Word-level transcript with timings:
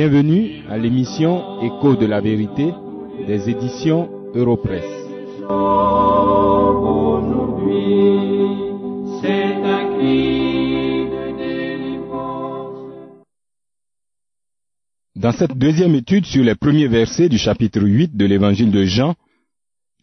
Bienvenue 0.00 0.62
à 0.68 0.78
l'émission 0.78 1.60
Écho 1.60 1.96
de 1.96 2.06
la 2.06 2.20
vérité 2.20 2.72
des 3.26 3.50
éditions 3.50 4.08
Europresse. 4.32 4.84
Dans 15.16 15.32
cette 15.32 15.58
deuxième 15.58 15.96
étude 15.96 16.26
sur 16.26 16.44
les 16.44 16.54
premiers 16.54 16.86
versets 16.86 17.28
du 17.28 17.36
chapitre 17.38 17.80
8 17.80 18.16
de 18.16 18.24
l'évangile 18.24 18.70
de 18.70 18.84
Jean, 18.84 19.16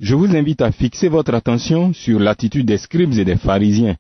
je 0.02 0.14
vous 0.14 0.36
invite 0.36 0.62
à 0.62 0.74
fixer 0.74 1.08
votre 1.08 1.34
attention 1.34 1.94
sur 1.94 2.20
l'attitude 2.20 2.66
des 2.66 2.80
scribes 2.80 3.14
et 3.14 3.24
des 3.24 3.38
pharisiens. 3.38 3.96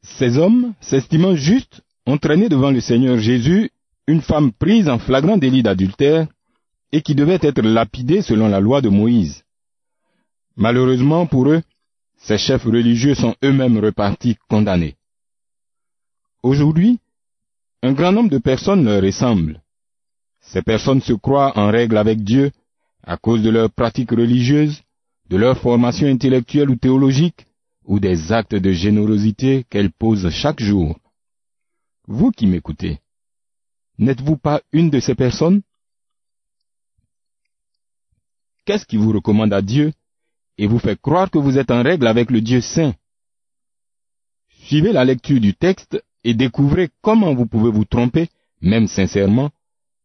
Ces 0.00 0.38
hommes, 0.38 0.72
s'estimant 0.80 1.34
justes, 1.34 1.82
ont 2.06 2.16
traîné 2.16 2.48
devant 2.48 2.70
le 2.70 2.80
Seigneur 2.80 3.18
Jésus 3.18 3.70
une 4.06 4.20
femme 4.20 4.52
prise 4.52 4.88
en 4.88 4.98
flagrant 4.98 5.36
délit 5.36 5.62
d'adultère 5.62 6.26
et 6.90 7.02
qui 7.02 7.14
devait 7.14 7.38
être 7.42 7.62
lapidée 7.62 8.22
selon 8.22 8.48
la 8.48 8.60
loi 8.60 8.80
de 8.80 8.88
Moïse. 8.88 9.44
Malheureusement 10.56 11.26
pour 11.26 11.48
eux, 11.48 11.62
ces 12.18 12.38
chefs 12.38 12.64
religieux 12.64 13.14
sont 13.14 13.34
eux-mêmes 13.42 13.78
repartis 13.78 14.36
condamnés. 14.48 14.96
Aujourd'hui, 16.42 16.98
un 17.82 17.92
grand 17.92 18.12
nombre 18.12 18.30
de 18.30 18.38
personnes 18.38 18.84
leur 18.84 19.02
ressemblent. 19.02 19.60
Ces 20.40 20.62
personnes 20.62 21.00
se 21.00 21.12
croient 21.12 21.56
en 21.58 21.70
règle 21.70 21.96
avec 21.96 22.22
Dieu 22.22 22.50
à 23.04 23.16
cause 23.16 23.42
de 23.42 23.50
leurs 23.50 23.70
pratiques 23.70 24.10
religieuses, 24.10 24.82
de 25.30 25.36
leur 25.36 25.58
formation 25.58 26.06
intellectuelle 26.06 26.70
ou 26.70 26.76
théologique, 26.76 27.46
ou 27.84 27.98
des 27.98 28.32
actes 28.32 28.54
de 28.54 28.72
générosité 28.72 29.64
qu'elles 29.70 29.90
posent 29.90 30.28
chaque 30.30 30.60
jour. 30.60 30.98
Vous 32.06 32.30
qui 32.30 32.46
m'écoutez, 32.46 33.00
n'êtes-vous 34.02 34.36
pas 34.36 34.60
une 34.72 34.90
de 34.90 35.00
ces 35.00 35.14
personnes? 35.14 35.62
Qu'est-ce 38.64 38.86
qui 38.86 38.96
vous 38.96 39.12
recommande 39.12 39.52
à 39.52 39.62
Dieu 39.62 39.92
et 40.58 40.66
vous 40.66 40.78
fait 40.78 41.00
croire 41.00 41.30
que 41.30 41.38
vous 41.38 41.58
êtes 41.58 41.70
en 41.70 41.82
règle 41.82 42.06
avec 42.06 42.30
le 42.30 42.40
Dieu 42.40 42.60
saint? 42.60 42.94
Suivez 44.64 44.92
la 44.92 45.04
lecture 45.04 45.40
du 45.40 45.54
texte 45.54 46.02
et 46.24 46.34
découvrez 46.34 46.90
comment 47.00 47.34
vous 47.34 47.46
pouvez 47.46 47.70
vous 47.70 47.84
tromper, 47.84 48.28
même 48.60 48.86
sincèrement, 48.86 49.50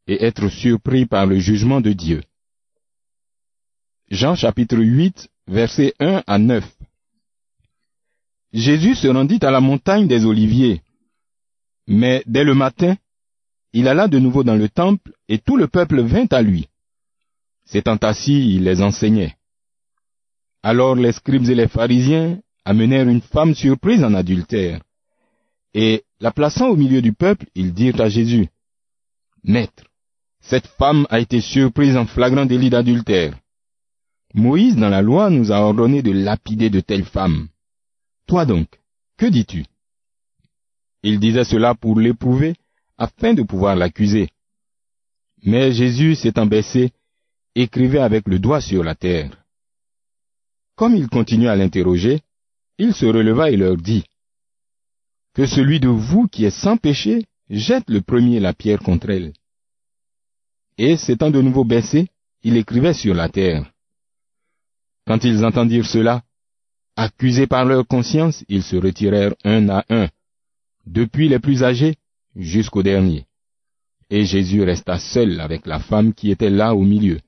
et 0.07 0.23
être 0.23 0.47
surpris 0.49 1.05
par 1.05 1.25
le 1.25 1.37
jugement 1.37 1.81
de 1.81 1.93
Dieu. 1.93 2.23
Jean 4.09 4.35
chapitre 4.35 4.77
8, 4.77 5.29
versets 5.47 5.93
1 5.99 6.23
à 6.25 6.37
9. 6.39 6.63
Jésus 8.53 8.95
se 8.95 9.07
rendit 9.07 9.39
à 9.41 9.51
la 9.51 9.59
montagne 9.59 10.07
des 10.07 10.25
Oliviers. 10.25 10.81
Mais 11.87 12.23
dès 12.25 12.43
le 12.43 12.55
matin, 12.55 12.95
il 13.73 13.87
alla 13.87 14.07
de 14.07 14.19
nouveau 14.19 14.43
dans 14.43 14.55
le 14.55 14.69
temple 14.69 15.13
et 15.27 15.39
tout 15.39 15.57
le 15.57 15.67
peuple 15.67 16.01
vint 16.01 16.27
à 16.31 16.41
lui. 16.41 16.67
S'étant 17.65 17.97
assis, 17.97 18.55
il 18.55 18.63
les 18.63 18.81
enseignait. 18.81 19.35
Alors 20.63 20.95
les 20.95 21.11
scribes 21.11 21.49
et 21.49 21.55
les 21.55 21.67
pharisiens 21.67 22.39
amenèrent 22.65 23.07
une 23.07 23.21
femme 23.21 23.55
surprise 23.55 24.03
en 24.03 24.13
adultère. 24.13 24.81
Et, 25.73 26.03
la 26.19 26.31
plaçant 26.31 26.69
au 26.69 26.75
milieu 26.75 27.01
du 27.01 27.13
peuple, 27.13 27.45
ils 27.55 27.73
dirent 27.73 28.01
à 28.01 28.09
Jésus, 28.09 28.47
Maître, 29.43 29.83
cette 30.41 30.67
femme 30.67 31.05
a 31.09 31.19
été 31.19 31.41
surprise 31.41 31.95
en 31.95 32.05
flagrant 32.05 32.45
délit 32.45 32.69
d'adultère. 32.69 33.37
Moïse 34.33 34.75
dans 34.75 34.89
la 34.89 35.01
loi 35.01 35.29
nous 35.29 35.51
a 35.51 35.59
ordonné 35.59 36.01
de 36.01 36.11
lapider 36.11 36.69
de 36.69 36.79
telles 36.79 37.05
femmes. 37.05 37.47
Toi 38.27 38.45
donc, 38.45 38.67
que 39.17 39.25
dis-tu? 39.25 39.65
Il 41.03 41.19
disait 41.19 41.45
cela 41.45 41.75
pour 41.75 41.99
l'éprouver, 41.99 42.55
afin 42.97 43.33
de 43.33 43.43
pouvoir 43.43 43.75
l'accuser. 43.75 44.29
Mais 45.43 45.71
Jésus 45.71 46.15
s'étant 46.15 46.45
baissé, 46.45 46.91
écrivait 47.55 47.99
avec 47.99 48.27
le 48.27 48.39
doigt 48.39 48.61
sur 48.61 48.83
la 48.83 48.95
terre. 48.95 49.31
Comme 50.75 50.95
il 50.95 51.07
continuait 51.07 51.49
à 51.49 51.55
l'interroger, 51.55 52.21
il 52.77 52.93
se 52.93 53.05
releva 53.05 53.49
et 53.49 53.57
leur 53.57 53.77
dit, 53.77 54.03
Que 55.33 55.45
celui 55.45 55.79
de 55.79 55.87
vous 55.87 56.27
qui 56.27 56.45
est 56.45 56.59
sans 56.63 56.77
péché 56.77 57.25
jette 57.49 57.89
le 57.89 58.01
premier 58.01 58.39
la 58.39 58.53
pierre 58.53 58.79
contre 58.79 59.09
elle. 59.09 59.33
Et 60.77 60.97
s'étant 60.97 61.31
de 61.31 61.41
nouveau 61.41 61.63
baissé, 61.63 62.07
il 62.43 62.57
écrivait 62.57 62.93
sur 62.93 63.13
la 63.13 63.29
terre. 63.29 63.71
Quand 65.05 65.23
ils 65.23 65.43
entendirent 65.45 65.87
cela, 65.87 66.23
accusés 66.95 67.47
par 67.47 67.65
leur 67.65 67.87
conscience, 67.87 68.43
ils 68.47 68.63
se 68.63 68.75
retirèrent 68.75 69.35
un 69.43 69.69
à 69.69 69.85
un, 69.89 70.09
depuis 70.85 71.29
les 71.29 71.39
plus 71.39 71.63
âgés 71.63 71.95
jusqu'au 72.37 72.83
dernier. 72.83 73.25
Et 74.09 74.23
Jésus 74.23 74.63
resta 74.63 74.99
seul 74.99 75.41
avec 75.41 75.65
la 75.65 75.79
femme 75.79 76.13
qui 76.13 76.31
était 76.31 76.49
là 76.49 76.73
au 76.73 76.83
milieu. 76.83 77.19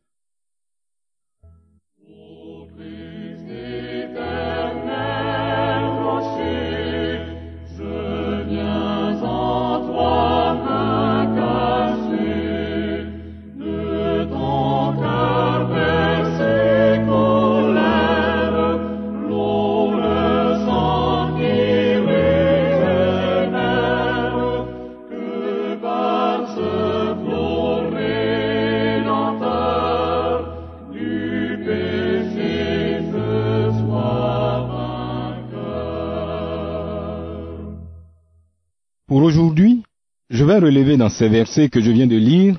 Aujourd'hui, 39.20 39.84
je 40.30 40.46
vais 40.46 40.60
relever 40.60 40.96
dans 40.96 41.10
ces 41.10 41.28
versets 41.28 41.68
que 41.68 41.82
je 41.82 41.92
viens 41.92 42.08
de 42.08 42.16
lire 42.16 42.58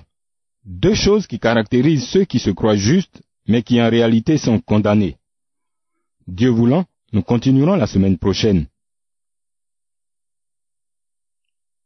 deux 0.67 0.95
choses 0.95 1.27
qui 1.27 1.39
caractérisent 1.39 2.07
ceux 2.07 2.27
qui 2.27 2.39
se 2.39 2.51
croient 2.51 2.77
justes, 2.77 3.23
mais 3.49 3.63
qui 3.63 3.81
en 3.81 3.89
réalité 3.89 4.37
sont 4.37 4.61
condamnés. 4.61 5.17
Dieu 6.27 6.51
voulant, 6.51 6.85
nous 7.15 7.23
continuerons 7.23 7.77
la 7.77 7.87
semaine 7.87 8.19
prochaine. 8.19 8.67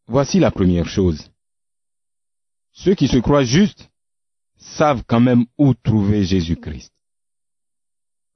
Voici 0.09 0.41
la 0.41 0.51
première 0.51 0.89
chose. 0.89 1.31
Ceux 2.73 2.97
qui 2.97 3.07
se 3.07 3.19
croient 3.19 3.45
justes 3.45 3.89
savent 4.57 5.05
quand 5.07 5.21
même 5.21 5.47
où 5.57 5.75
trouver 5.75 6.25
Jésus-Christ. 6.25 6.93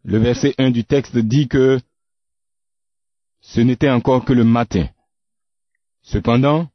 Le 0.05 0.19
verset 0.19 0.55
1 0.57 0.71
du 0.71 0.85
texte 0.85 1.19
dit 1.19 1.49
que 1.49 1.81
ce 3.41 3.61
n'était 3.61 3.91
encore 3.91 4.25
que 4.25 4.33
le 4.33 4.45
matin. 4.45 4.89
Cependant, 6.09 6.71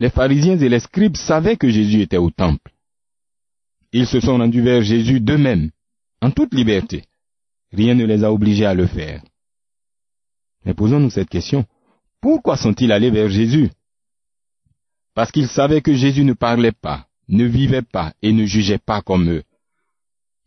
les 0.00 0.08
pharisiens 0.08 0.58
et 0.58 0.68
les 0.70 0.80
scribes 0.80 1.16
savaient 1.16 1.58
que 1.58 1.68
Jésus 1.68 2.00
était 2.00 2.16
au 2.16 2.30
temple. 2.30 2.72
Ils 3.92 4.06
se 4.06 4.18
sont 4.18 4.38
rendus 4.38 4.62
vers 4.62 4.82
Jésus 4.82 5.20
d'eux-mêmes, 5.20 5.70
en 6.22 6.30
toute 6.30 6.54
liberté. 6.54 7.04
Rien 7.70 7.94
ne 7.94 8.06
les 8.06 8.24
a 8.24 8.32
obligés 8.32 8.64
à 8.64 8.72
le 8.72 8.86
faire. 8.86 9.22
Mais 10.64 10.72
posons-nous 10.72 11.10
cette 11.10 11.28
question. 11.28 11.66
Pourquoi 12.22 12.56
sont-ils 12.56 12.92
allés 12.92 13.10
vers 13.10 13.28
Jésus? 13.28 13.68
Parce 15.14 15.30
qu'ils 15.30 15.48
savaient 15.48 15.82
que 15.82 15.92
Jésus 15.92 16.24
ne 16.24 16.32
parlait 16.32 16.72
pas, 16.72 17.06
ne 17.28 17.44
vivait 17.44 17.82
pas 17.82 18.14
et 18.22 18.32
ne 18.32 18.46
jugeait 18.46 18.78
pas 18.78 19.02
comme 19.02 19.28
eux. 19.28 19.42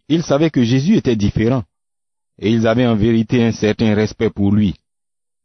Ils 0.10 0.24
savaient 0.24 0.50
que 0.50 0.64
Jésus 0.64 0.96
était 0.96 1.16
différent, 1.16 1.64
et 2.40 2.50
ils 2.50 2.66
avaient 2.66 2.88
en 2.88 2.96
vérité 2.96 3.44
un 3.44 3.52
certain 3.52 3.94
respect 3.94 4.32
pour 4.32 4.52
lui, 4.52 4.74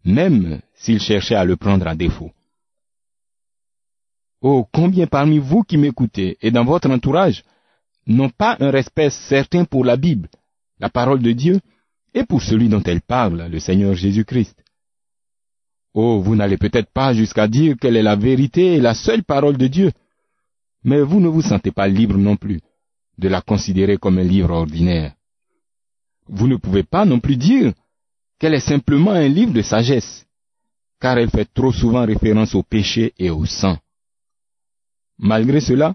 même 0.03 0.63
s'ils 0.75 1.03
cherchaient 1.03 1.35
à 1.35 1.45
le 1.45 1.57
prendre 1.57 1.87
à 1.87 1.95
défaut. 1.95 2.33
Oh, 4.43 4.67
combien 4.73 5.07
parmi 5.07 5.39
vous 5.39 5.63
qui 5.63 5.77
m'écoutez 5.77 6.39
et 6.41 6.51
dans 6.51 6.65
votre 6.65 6.91
entourage 6.91 7.45
n'ont 8.07 8.31
pas 8.31 8.57
un 8.61 8.71
respect 8.71 9.11
certain 9.11 9.65
pour 9.65 9.85
la 9.85 9.97
Bible, 9.97 10.29
la 10.79 10.89
parole 10.89 11.21
de 11.21 11.33
Dieu, 11.33 11.61
et 12.15 12.25
pour 12.25 12.43
celui 12.43 12.69
dont 12.69 12.83
elle 12.83 13.03
parle, 13.03 13.49
le 13.51 13.61
Seigneur 13.61 13.95
Jésus-Christ? 13.95 14.57
Oh, 15.93 16.21
vous 16.21 16.37
n'allez 16.37 16.57
peut-être 16.57 16.91
pas 16.93 17.13
jusqu'à 17.13 17.49
dire 17.49 17.77
qu'elle 17.77 17.97
est 17.97 18.03
la 18.03 18.17
vérité 18.17 18.75
et 18.75 18.81
la 18.81 18.95
seule 18.95 19.25
parole 19.25 19.57
de 19.57 19.67
Dieu, 19.67 19.93
mais 20.85 21.03
vous 21.03 21.21
ne 21.21 21.29
vous 21.29 21.43
sentez 21.43 21.71
pas 21.71 21.89
libre 21.89 22.17
non 22.17 22.37
plus 22.37 22.61
de 23.19 23.29
la 23.29 23.43
considérer 23.43 23.99
comme 23.99 24.19
un 24.19 24.25
livre 24.25 24.51
ordinaire. 24.51 25.13
Vous 26.27 26.49
ne 26.49 26.57
pouvez 26.57 26.85
pas 26.85 27.05
non 27.05 27.21
plus 27.21 27.37
dire 27.37 27.73
qu'elle 28.39 28.55
est 28.55 28.61
simplement 28.61 29.11
un 29.11 29.29
livre 29.29 29.53
de 29.53 29.63
sagesse, 29.63 30.25
car 30.99 31.19
elle 31.19 31.29
fait 31.29 31.49
trop 31.53 31.73
souvent 31.73 32.07
référence 32.07 32.55
au 32.55 32.63
péché 32.63 33.13
et 33.19 33.29
au 33.29 33.45
sang. 33.45 33.77
Malgré 35.23 35.61
cela, 35.61 35.95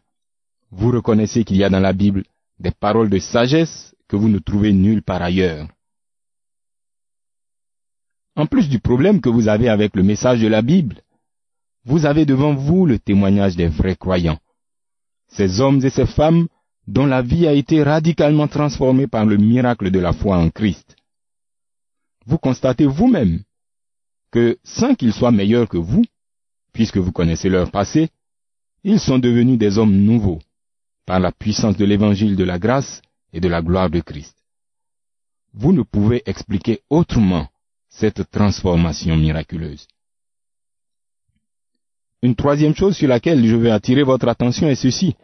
vous 0.69 0.91
reconnaissez 0.91 1.43
qu'il 1.43 1.57
y 1.57 1.63
a 1.63 1.69
dans 1.69 1.79
la 1.79 1.93
Bible 1.93 2.25
des 2.59 2.69
paroles 2.69 3.09
de 3.09 3.17
sagesse 3.17 3.95
que 4.07 4.15
vous 4.15 4.29
ne 4.29 4.37
trouvez 4.37 4.71
nulle 4.71 5.01
part 5.01 5.23
ailleurs. 5.23 5.67
En 8.35 8.45
plus 8.45 8.69
du 8.69 8.79
problème 8.79 9.21
que 9.21 9.29
vous 9.29 9.47
avez 9.47 9.67
avec 9.67 9.95
le 9.95 10.03
message 10.03 10.41
de 10.41 10.47
la 10.47 10.61
Bible, 10.61 11.01
vous 11.85 12.05
avez 12.05 12.25
devant 12.25 12.53
vous 12.53 12.85
le 12.85 12.99
témoignage 12.99 13.55
des 13.55 13.67
vrais 13.67 13.95
croyants, 13.95 14.39
ces 15.27 15.59
hommes 15.59 15.83
et 15.83 15.89
ces 15.89 16.05
femmes 16.05 16.47
dont 16.85 17.07
la 17.07 17.23
vie 17.23 17.47
a 17.47 17.53
été 17.53 17.81
radicalement 17.81 18.47
transformée 18.47 19.07
par 19.07 19.25
le 19.25 19.37
miracle 19.37 19.89
de 19.89 19.99
la 19.99 20.13
foi 20.13 20.37
en 20.37 20.51
Christ. 20.51 20.95
Vous 22.27 22.37
constatez 22.37 22.85
vous-même 22.85 23.41
que 24.29 24.59
sans 24.63 24.93
qu'ils 24.93 25.13
soient 25.13 25.31
meilleurs 25.31 25.67
que 25.67 25.77
vous, 25.77 26.05
puisque 26.73 26.97
vous 26.97 27.11
connaissez 27.11 27.49
leur 27.49 27.71
passé, 27.71 28.09
ils 28.87 28.99
sont 28.99 29.17
devenus 29.17 29.57
des 29.57 29.79
hommes 29.79 29.97
nouveaux 29.97 30.39
par 31.07 31.19
la 31.19 31.31
puissance 31.31 31.75
de 31.75 31.85
l'évangile 31.85 32.35
de 32.35 32.43
la 32.43 32.59
grâce 32.59 33.01
et 33.33 33.39
de 33.39 33.47
la 33.47 33.63
gloire 33.63 33.89
de 33.89 33.99
Christ. 33.99 34.37
Vous 35.55 35.73
ne 35.73 35.81
pouvez 35.81 36.21
expliquer 36.27 36.81
autrement 36.91 37.47
cette 37.89 38.29
transformation 38.29 39.17
miraculeuse. 39.17 39.87
Une 42.21 42.35
troisième 42.35 42.75
chose 42.75 42.95
sur 42.95 43.07
laquelle 43.07 43.43
je 43.47 43.55
veux 43.55 43.71
attirer 43.71 44.03
votre 44.03 44.27
attention 44.27 44.67
est 44.67 44.75
ceci. 44.75 45.15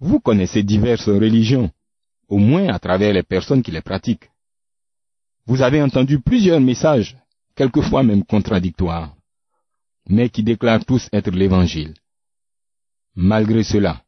Vous 0.00 0.20
connaissez 0.20 0.62
diverses 0.62 1.10
religions, 1.10 1.70
au 2.26 2.38
moins 2.38 2.68
à 2.68 2.78
travers 2.78 3.12
les 3.12 3.22
personnes 3.22 3.62
qui 3.62 3.70
les 3.70 3.82
pratiquent. 3.82 4.30
Vous 5.44 5.60
avez 5.60 5.82
entendu 5.82 6.20
plusieurs 6.20 6.60
messages, 6.60 7.18
quelquefois 7.54 8.02
même 8.02 8.24
contradictoires, 8.24 9.14
mais 10.08 10.30
qui 10.30 10.42
déclarent 10.42 10.86
tous 10.86 11.10
être 11.12 11.30
l'Évangile. 11.30 11.94
Malgré 13.16 13.64
cela, 13.64 14.04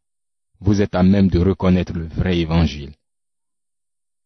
vous 0.60 0.82
êtes 0.82 0.94
à 0.94 1.02
même 1.02 1.28
de 1.28 1.38
reconnaître 1.38 1.94
le 1.94 2.06
vrai 2.06 2.38
Évangile. 2.38 2.92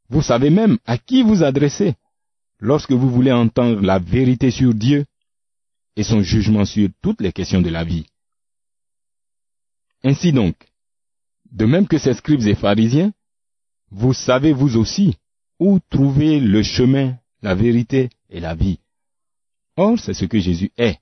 Vous 0.08 0.22
savez 0.22 0.50
même 0.50 0.78
à 0.84 0.98
qui 0.98 1.22
vous 1.22 1.44
adresser 1.44 1.94
lorsque 2.58 2.90
vous 2.92 3.08
voulez 3.08 3.32
entendre 3.32 3.80
la 3.80 4.00
vérité 4.00 4.50
sur 4.50 4.74
Dieu 4.74 5.06
et 5.94 6.02
son 6.02 6.22
jugement 6.22 6.64
sur 6.64 6.88
toutes 7.00 7.20
les 7.20 7.32
questions 7.32 7.62
de 7.62 7.70
la 7.70 7.84
vie. 7.84 8.06
Ainsi 10.02 10.32
donc, 10.32 10.56
de 11.52 11.64
même 11.64 11.86
que 11.86 11.98
ces 11.98 12.14
scribes 12.14 12.46
et 12.46 12.56
pharisiens, 12.56 13.12
vous 13.90 14.14
savez 14.14 14.52
vous 14.52 14.76
aussi 14.76 15.16
où 15.60 15.78
trouver 15.90 16.40
le 16.40 16.62
chemin, 16.64 17.16
la 17.40 17.54
vérité 17.54 18.10
et 18.30 18.40
la 18.40 18.56
vie. 18.56 18.80
Or, 19.76 19.98
c'est 19.98 20.14
ce 20.14 20.24
que 20.24 20.40
Jésus 20.40 20.72
est. 20.76 20.98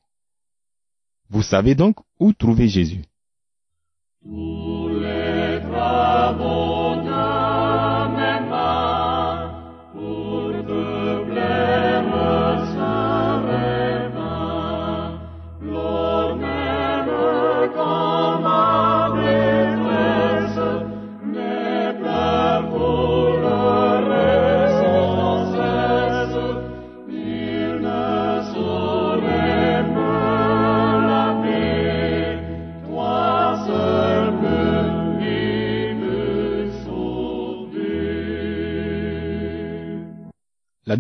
Vous 1.31 1.43
savez 1.43 1.75
donc 1.75 1.97
où 2.19 2.33
trouver 2.33 2.69
Jésus. 2.69 3.05
Tous 4.23 4.89
les 5.01 5.61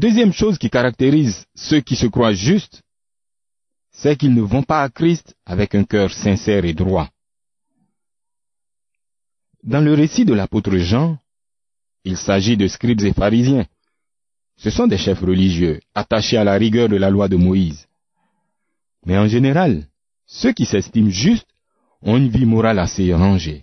deuxième 0.00 0.32
chose 0.32 0.58
qui 0.58 0.70
caractérise 0.70 1.44
ceux 1.54 1.80
qui 1.80 1.94
se 1.94 2.06
croient 2.06 2.32
justes, 2.32 2.82
c'est 3.92 4.16
qu'ils 4.16 4.34
ne 4.34 4.40
vont 4.40 4.62
pas 4.62 4.82
à 4.82 4.88
Christ 4.88 5.36
avec 5.44 5.74
un 5.74 5.84
cœur 5.84 6.10
sincère 6.10 6.64
et 6.64 6.72
droit. 6.72 7.08
Dans 9.62 9.84
le 9.84 9.92
récit 9.94 10.24
de 10.24 10.32
l'apôtre 10.32 10.76
Jean, 10.78 11.18
il 12.04 12.16
s'agit 12.16 12.56
de 12.56 12.66
scribes 12.66 13.02
et 13.02 13.12
pharisiens. 13.12 13.66
Ce 14.56 14.70
sont 14.70 14.86
des 14.86 14.96
chefs 14.96 15.20
religieux 15.20 15.80
attachés 15.94 16.38
à 16.38 16.44
la 16.44 16.54
rigueur 16.54 16.88
de 16.88 16.96
la 16.96 17.10
loi 17.10 17.28
de 17.28 17.36
Moïse. 17.36 17.86
Mais 19.04 19.18
en 19.18 19.26
général, 19.26 19.86
ceux 20.26 20.52
qui 20.52 20.64
s'estiment 20.64 21.10
justes 21.10 21.48
ont 22.00 22.16
une 22.16 22.30
vie 22.30 22.46
morale 22.46 22.78
assez 22.78 23.12
rangée. 23.12 23.60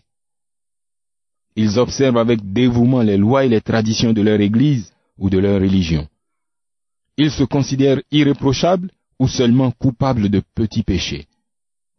Ils 1.55 1.79
observent 1.79 2.17
avec 2.19 2.39
dévouement 2.53 3.01
les 3.01 3.17
lois 3.17 3.43
et 3.45 3.49
les 3.49 3.61
traditions 3.61 4.13
de 4.13 4.21
leur 4.21 4.39
Église 4.39 4.93
ou 5.17 5.31
de 5.31 5.39
leur 5.39 5.59
religion. 5.59 6.07
Ils 7.17 7.31
se 7.31 7.43
considèrent 7.43 8.01
irréprochables 8.11 8.91
ou 9.19 9.27
seulement 9.27 9.71
coupables 9.71 10.29
de 10.29 10.41
petits 10.53 10.83
péchés, 10.83 11.27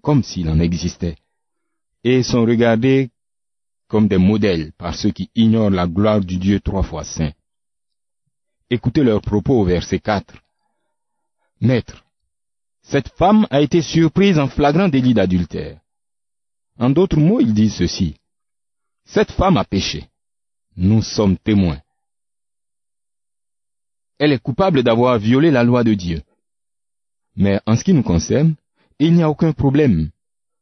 comme 0.01 0.23
s'il 0.23 0.49
en 0.49 0.61
existait, 0.61 1.17
et 2.05 2.23
sont 2.23 2.45
regardés 2.45 3.11
comme 3.89 4.07
des 4.07 4.19
modèles 4.19 4.73
par 4.79 4.95
ceux 4.95 5.11
qui 5.11 5.31
ignorent 5.35 5.71
la 5.71 5.87
gloire 5.87 6.21
du 6.21 6.37
Dieu 6.37 6.61
trois 6.61 6.83
fois 6.85 7.05
saint. 7.05 7.33
Écoutez 8.71 9.03
leurs 9.03 9.23
propos 9.23 9.61
au 9.61 9.65
verset 9.65 9.99
4. 9.99 10.35
Maître, 11.61 12.05
cette 12.83 13.09
femme 13.09 13.47
a 13.51 13.61
été 13.61 13.83
surprise 13.83 14.39
en 14.39 14.49
flagrant 14.49 14.89
délit 14.89 15.15
d'adultère. 15.15 15.81
En 16.79 16.91
d'autres 16.91 17.19
mots, 17.19 17.41
ils 17.41 17.55
disent 17.55 17.75
ceci. 17.75 18.15
Cette 19.05 19.33
femme 19.33 19.57
a 19.57 19.65
péché. 19.65 20.07
Nous 20.77 21.03
sommes 21.03 21.37
témoins. 21.39 21.81
Elle 24.19 24.33
est 24.33 24.43
coupable 24.43 24.83
d'avoir 24.83 25.19
violé 25.19 25.51
la 25.51 25.65
loi 25.65 25.85
de 25.85 25.95
Dieu. 25.95 26.23
Mais 27.37 27.61
en 27.67 27.77
ce 27.77 27.85
qui 27.85 27.93
nous 27.95 28.03
concerne, 28.03 28.55
il 28.99 29.15
n'y 29.15 29.23
a 29.23 29.31
aucun 29.31 29.53
problème. 29.53 30.11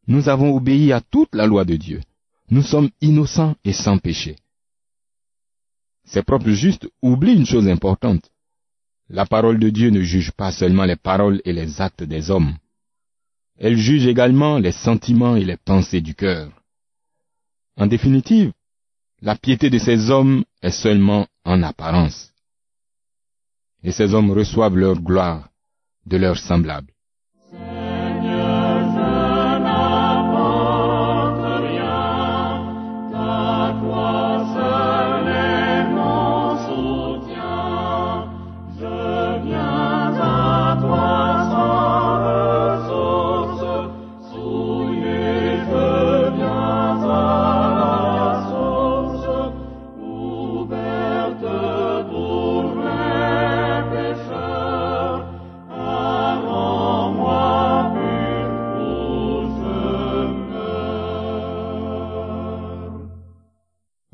Nous 0.07 0.29
avons 0.29 0.55
obéi 0.55 0.93
à 0.93 1.01
toute 1.01 1.35
la 1.35 1.47
loi 1.47 1.65
de 1.65 1.77
Dieu. 1.77 2.01
Nous 2.51 2.63
sommes 2.63 2.91
innocents 3.01 3.57
et 3.65 3.73
sans 3.73 3.99
péché. 3.99 4.37
Ces 6.05 6.23
propres 6.23 6.51
justes 6.51 6.89
oublient 7.03 7.35
une 7.35 7.47
chose 7.47 7.67
importante. 7.67 8.31
La 9.09 9.25
parole 9.25 9.59
de 9.59 9.71
Dieu 9.71 9.91
ne 9.91 10.03
juge 10.03 10.33
pas 10.33 10.53
seulement 10.53 10.85
les 10.85 10.97
paroles 10.97 11.41
et 11.45 11.53
les 11.53 11.81
actes 11.81 12.03
des 12.03 12.31
hommes. 12.31 12.57
Elle 13.59 13.77
juge 13.77 14.07
également 14.07 14.59
les 14.59 14.73
sentiments 14.73 15.37
et 15.37 15.45
les 15.45 15.57
pensées 15.57 16.01
du 16.03 16.15
cœur. 16.15 16.51
En 17.77 17.87
définitive, 17.87 18.53
la 19.23 19.35
piété 19.35 19.71
de 19.71 19.79
ces 19.79 20.11
hommes 20.11 20.45
est 20.63 20.71
seulement 20.71 21.27
en 21.45 21.63
apparence. 21.63 22.33
Et 23.87 23.93
ces 23.93 24.13
hommes 24.15 24.33
reçoivent 24.33 24.77
leur 24.77 25.01
gloire 25.01 25.49
de 26.07 26.17
leurs 26.17 26.39
semblables. 26.39 26.93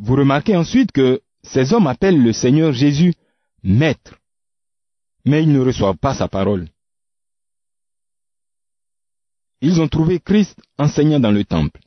Vous 0.04 0.16
remarquez 0.16 0.56
ensuite 0.56 0.90
que 0.90 1.20
ces 1.44 1.72
hommes 1.72 1.86
appellent 1.86 2.20
le 2.20 2.32
Seigneur 2.32 2.72
Jésus 2.72 3.14
Maître, 3.62 4.18
mais 5.24 5.44
ils 5.44 5.52
ne 5.52 5.60
reçoivent 5.60 5.96
pas 5.96 6.12
sa 6.12 6.26
parole. 6.26 6.68
Ils 9.60 9.80
ont 9.80 9.86
trouvé 9.86 10.18
Christ 10.18 10.60
enseignant 10.76 11.20
dans 11.20 11.30
le 11.30 11.44
temple, 11.44 11.80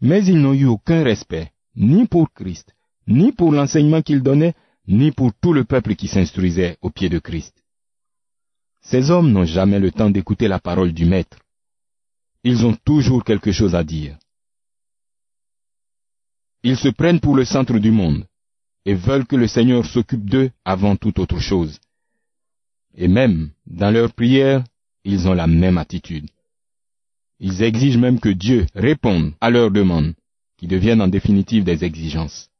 mais 0.00 0.24
ils 0.24 0.40
n'ont 0.40 0.52
eu 0.52 0.66
aucun 0.66 1.02
respect, 1.02 1.50
ni 1.74 2.06
pour 2.06 2.32
Christ, 2.32 2.76
ni 3.08 3.32
pour 3.32 3.50
l'enseignement 3.50 4.02
qu'il 4.02 4.22
donnait, 4.22 4.54
ni 4.86 5.10
pour 5.10 5.32
tout 5.34 5.52
le 5.52 5.64
peuple 5.64 5.96
qui 5.96 6.06
s'instruisait 6.06 6.78
au 6.80 6.90
pied 6.90 7.08
de 7.08 7.18
Christ. 7.18 7.60
Ces 8.82 9.10
hommes 9.10 9.32
n'ont 9.32 9.44
jamais 9.44 9.80
le 9.80 9.90
temps 9.90 10.10
d'écouter 10.10 10.46
la 10.46 10.60
parole 10.60 10.92
du 10.92 11.04
Maître. 11.06 11.38
Ils 12.44 12.64
ont 12.64 12.76
toujours 12.84 13.24
quelque 13.24 13.50
chose 13.50 13.74
à 13.74 13.82
dire. 13.82 14.16
Ils 16.68 16.76
se 16.76 16.88
prennent 16.88 17.20
pour 17.20 17.36
le 17.36 17.44
centre 17.44 17.78
du 17.78 17.92
monde 17.92 18.26
et 18.84 18.94
veulent 18.94 19.24
que 19.24 19.36
le 19.36 19.46
Seigneur 19.46 19.86
s'occupe 19.86 20.28
d'eux 20.28 20.50
avant 20.64 20.96
toute 20.96 21.20
autre 21.20 21.38
chose. 21.38 21.78
Et 22.96 23.06
même, 23.06 23.50
dans 23.68 23.92
leurs 23.92 24.12
prières, 24.12 24.64
ils 25.04 25.28
ont 25.28 25.34
la 25.34 25.46
même 25.46 25.78
attitude. 25.78 26.28
Ils 27.38 27.62
exigent 27.62 28.00
même 28.00 28.18
que 28.18 28.30
Dieu 28.30 28.66
réponde 28.74 29.32
à 29.40 29.50
leurs 29.50 29.70
demandes, 29.70 30.14
qui 30.56 30.66
deviennent 30.66 31.02
en 31.02 31.06
définitive 31.06 31.62
des 31.62 31.84
exigences. 31.84 32.50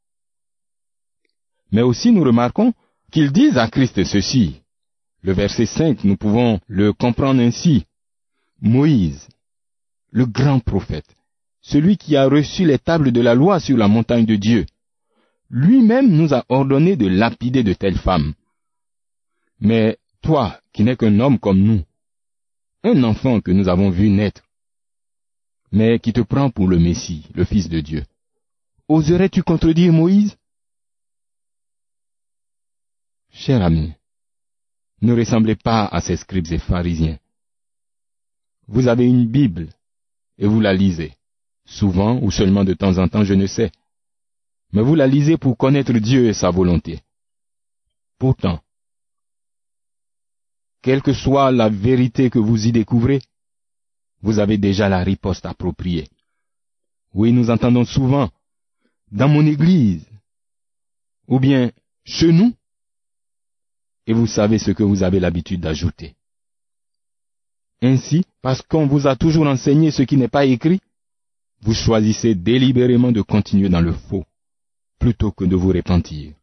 Mais 1.73 1.81
aussi 1.81 2.13
nous 2.13 2.23
remarquons 2.23 2.73
qu'ils 3.11 3.33
disent 3.33 3.57
à 3.57 3.67
Christ 3.67 4.01
ceci. 4.05 4.61
Le 5.21 5.33
verset 5.33 5.65
5, 5.65 6.05
nous 6.05 6.15
pouvons 6.15 6.61
le 6.67 6.93
comprendre 6.93 7.41
ainsi. 7.41 7.83
Moïse, 8.61 9.27
le 10.11 10.25
grand 10.25 10.61
prophète, 10.61 11.16
celui 11.61 11.97
qui 11.97 12.15
a 12.15 12.27
reçu 12.27 12.65
les 12.65 12.79
tables 12.79 13.11
de 13.11 13.21
la 13.21 13.35
loi 13.35 13.59
sur 13.59 13.77
la 13.77 13.87
montagne 13.87 14.25
de 14.25 14.35
Dieu, 14.35 14.65
lui-même 15.49 16.09
nous 16.09 16.33
a 16.33 16.45
ordonné 16.49 16.95
de 16.95 17.07
lapider 17.07 17.63
de 17.63 17.73
telles 17.73 17.97
femmes. 17.97 18.33
Mais 19.59 19.97
toi, 20.21 20.59
qui 20.73 20.83
n'es 20.83 20.95
qu'un 20.95 21.19
homme 21.19 21.39
comme 21.39 21.61
nous, 21.61 21.83
un 22.83 23.03
enfant 23.03 23.41
que 23.41 23.51
nous 23.51 23.67
avons 23.67 23.89
vu 23.89 24.09
naître, 24.09 24.43
mais 25.71 25.99
qui 25.99 26.13
te 26.13 26.21
prend 26.21 26.49
pour 26.49 26.67
le 26.67 26.79
Messie, 26.79 27.27
le 27.33 27.43
Fils 27.43 27.69
de 27.69 27.81
Dieu, 27.81 28.03
oserais-tu 28.87 29.43
contredire 29.43 29.91
Moïse? 29.91 30.37
Cher 33.31 33.61
ami, 33.61 33.93
ne 35.01 35.13
ressemblez 35.13 35.55
pas 35.55 35.85
à 35.85 36.01
ces 36.01 36.17
scribes 36.17 36.51
et 36.51 36.57
pharisiens. 36.57 37.19
Vous 38.67 38.87
avez 38.87 39.05
une 39.05 39.27
Bible 39.27 39.69
et 40.37 40.47
vous 40.47 40.59
la 40.59 40.73
lisez, 40.73 41.13
souvent 41.67 42.19
ou 42.21 42.31
seulement 42.31 42.63
de 42.63 42.73
temps 42.73 42.97
en 42.97 43.07
temps, 43.07 43.23
je 43.23 43.35
ne 43.35 43.45
sais, 43.45 43.71
mais 44.73 44.81
vous 44.81 44.95
la 44.95 45.05
lisez 45.05 45.37
pour 45.37 45.57
connaître 45.57 45.93
Dieu 45.93 46.27
et 46.27 46.33
sa 46.33 46.49
volonté. 46.49 47.01
Pourtant, 48.17 48.59
quelle 50.81 51.01
que 51.01 51.13
soit 51.13 51.51
la 51.51 51.69
vérité 51.69 52.29
que 52.29 52.39
vous 52.39 52.65
y 52.65 52.71
découvrez, 52.71 53.21
vous 54.21 54.39
avez 54.39 54.57
déjà 54.57 54.89
la 54.89 55.03
riposte 55.03 55.45
appropriée. 55.45 56.07
Oui, 57.13 57.31
nous 57.31 57.49
entendons 57.49 57.85
souvent, 57.85 58.29
dans 59.11 59.27
mon 59.27 59.45
église, 59.45 60.05
ou 61.27 61.39
bien 61.39 61.71
chez 62.03 62.31
nous, 62.31 62.53
et 64.05 64.13
vous 64.13 64.27
savez 64.27 64.57
ce 64.57 64.71
que 64.71 64.83
vous 64.83 65.03
avez 65.03 65.19
l'habitude 65.19 65.61
d'ajouter. 65.61 66.15
Ainsi, 67.81 68.23
parce 68.41 68.61
qu'on 68.61 68.87
vous 68.87 69.05
a 69.05 69.15
toujours 69.15 69.47
enseigné 69.47 69.91
ce 69.91 70.03
qui 70.03 70.17
n'est 70.17 70.29
pas 70.29 70.45
écrit, 70.45 70.79
vous 71.61 71.73
choisissez 71.73 72.35
délibérément 72.35 73.11
de 73.11 73.21
continuer 73.21 73.69
dans 73.69 73.81
le 73.81 73.93
faux, 73.93 74.25
plutôt 74.99 75.31
que 75.31 75.45
de 75.45 75.55
vous 75.55 75.69
repentir. 75.69 76.33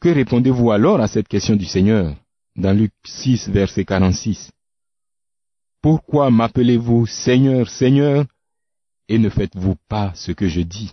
Que 0.00 0.08
répondez-vous 0.08 0.70
alors 0.70 1.00
à 1.00 1.08
cette 1.08 1.28
question 1.28 1.56
du 1.56 1.66
Seigneur 1.66 2.16
dans 2.56 2.76
Luc 2.76 2.92
6, 3.04 3.48
verset 3.48 3.84
46 3.84 4.50
Pourquoi 5.82 6.30
m'appelez-vous 6.30 7.06
Seigneur, 7.06 7.68
Seigneur, 7.68 8.24
et 9.08 9.18
ne 9.18 9.28
faites-vous 9.28 9.76
pas 9.88 10.12
ce 10.14 10.32
que 10.32 10.48
je 10.48 10.60
dis? 10.62 10.90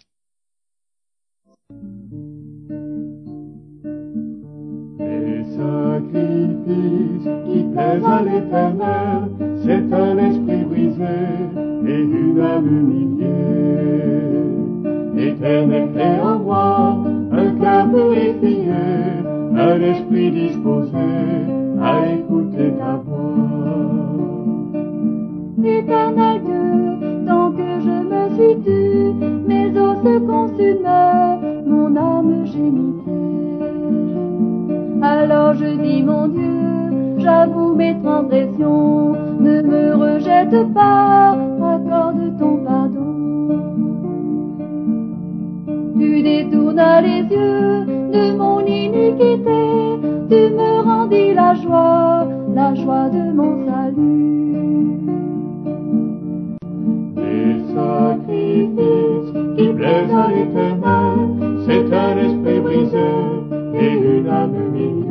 Humiliée. 11.98 13.26
Éternel, 15.18 15.90
fais 15.96 16.20
en 16.22 16.40
moi 16.40 16.98
un 17.32 17.50
cœur 17.60 17.90
purifié, 17.90 18.72
un 19.56 19.82
esprit 19.82 20.32
disposé 20.32 20.98
à 21.82 22.06
écouter 22.12 22.74
ta 22.78 23.02
voix. 23.04 23.18
Éternel 25.64 26.42
Dieu, 26.46 27.26
tant 27.28 27.52
que 27.52 27.80
je 27.82 27.96
me 28.12 28.30
suis 28.36 28.56
tue, 28.64 29.14
mes 29.48 29.70
os 29.78 29.98
se 30.04 30.20
consumaient, 30.20 31.40
mon 31.66 31.96
âme 31.96 32.46
gémissait. 32.46 32.98
Alors 35.02 35.54
je 35.56 35.78
dis 35.82 36.04
mon 36.04 36.28
Dieu, 36.28 37.18
j'avoue 37.18 37.74
mes 37.76 37.96
transgressions, 38.04 39.16
ne 39.40 39.62
me 39.62 39.96
rejette 39.96 40.74
pas, 40.74 41.38
les 47.02 47.22
yeux 47.34 47.86
de 48.14 48.36
mon 48.38 48.60
iniquité, 48.62 49.62
tu 50.30 50.42
me 50.58 50.82
rendis 50.84 51.34
la 51.34 51.54
joie, 51.56 52.28
la 52.56 52.74
joie 52.76 53.10
de 53.10 53.32
mon 53.38 53.66
salut. 53.66 54.58
Les 57.18 57.54
sacrifices 57.76 59.34
qui 59.58 59.68
plaisent 59.74 60.16
à 60.24 60.28
l'éternel, 60.34 61.18
c'est 61.66 61.94
un 61.94 62.18
esprit 62.18 62.60
brisé 62.60 63.10
et 63.74 63.94
une 63.94 64.28
âme 64.28 64.56
humiliée. 64.56 65.08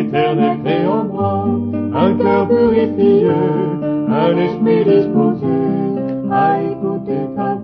Éternel, 0.00 0.58
crée 0.64 0.86
en 0.86 1.04
moi 1.04 1.48
un 1.94 2.14
cœur 2.14 2.48
purifié, 2.48 3.30
un 4.08 4.36
esprit 4.36 4.84
disposé 4.84 5.46
à 6.30 6.60
écouter 6.62 7.22
ta 7.34 7.57